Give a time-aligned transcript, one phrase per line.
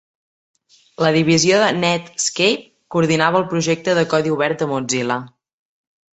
[1.05, 2.65] La divisió de Netscape
[2.97, 5.21] coordinava el projecte de codi obert de Mozilla.